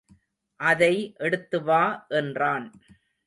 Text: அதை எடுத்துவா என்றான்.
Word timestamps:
அதை 0.59 1.15
எடுத்துவா 1.19 2.07
என்றான். 2.07 2.65